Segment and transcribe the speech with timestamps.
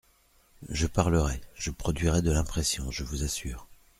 [0.69, 3.67] Je parlerai, je produirai de l’impression, je vous assure…